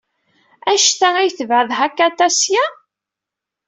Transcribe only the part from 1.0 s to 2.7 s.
ay tebɛed Hakata seg-a?